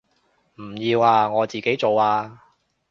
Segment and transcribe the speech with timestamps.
[0.55, 2.41] 唔要啊，我自己做啊